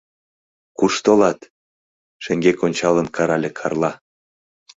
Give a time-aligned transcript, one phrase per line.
[0.77, 1.39] —Куш толат!—
[2.23, 3.91] шеҥгек ончалын, карале Карла.